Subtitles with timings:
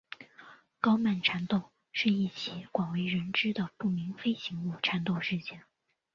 [0.79, 5.61] 高曼缠斗是一起广为人知的不明飞行物缠斗事件。